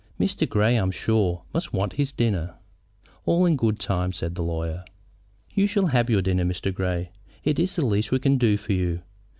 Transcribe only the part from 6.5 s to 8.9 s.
Grey. It is the least we can do for